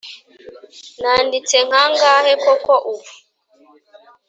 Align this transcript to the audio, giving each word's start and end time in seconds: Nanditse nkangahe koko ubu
Nanditse 1.01 1.55
nkangahe 1.67 2.33
koko 2.43 2.73
ubu 2.91 3.09